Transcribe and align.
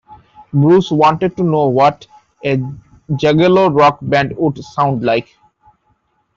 Bruce 0.51 0.89
wanted 0.89 1.37
to 1.37 1.43
know 1.43 1.67
what 1.67 2.07
a 2.43 2.57
"Juggalo 3.11 3.69
Rock" 3.71 3.99
band 4.01 4.35
would 4.35 4.57
sound 4.57 5.03
like. 5.03 5.29